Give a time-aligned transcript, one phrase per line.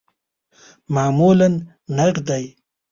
[0.89, 2.57] معمولاً نغدی